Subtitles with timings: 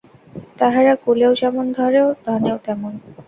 [0.59, 2.93] তাঁহারা কুলেও যেমন ধনেও তেমন।